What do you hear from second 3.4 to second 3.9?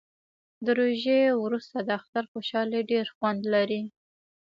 لري